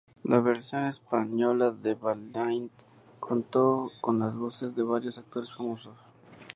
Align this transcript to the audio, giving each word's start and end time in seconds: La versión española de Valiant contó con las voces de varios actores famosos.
La 0.23 0.39
versión 0.39 0.85
española 0.87 1.69
de 1.69 1.93
Valiant 1.93 2.71
contó 3.19 3.91
con 4.01 4.17
las 4.17 4.35
voces 4.35 4.75
de 4.75 4.81
varios 4.81 5.19
actores 5.19 5.53
famosos. 5.55 5.95